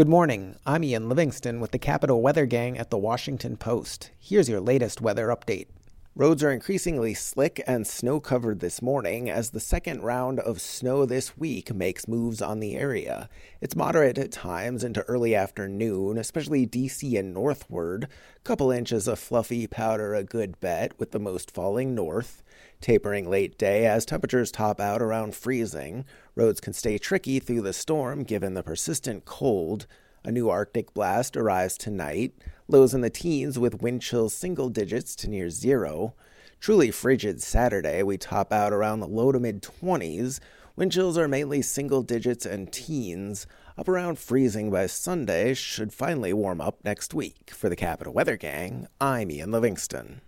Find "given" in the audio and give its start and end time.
28.24-28.54